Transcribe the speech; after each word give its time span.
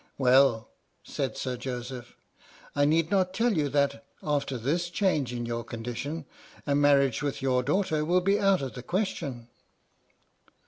"Well," 0.17 0.67
said 1.03 1.37
Sir 1.37 1.57
Joseph, 1.57 2.17
"I 2.75 2.85
need 2.85 3.11
not 3.11 3.35
tell 3.35 3.53
you 3.53 3.69
that, 3.69 4.03
after 4.23 4.57
this 4.57 4.89
change 4.89 5.31
in 5.31 5.45
your 5.45 5.63
condition, 5.63 6.25
a 6.65 6.73
marriage 6.73 7.21
with 7.21 7.43
your 7.43 7.61
daughter 7.61 8.03
will 8.03 8.21
be 8.21 8.39
out 8.39 8.63
of 8.63 8.73
the 8.73 8.81
question." 8.81 9.47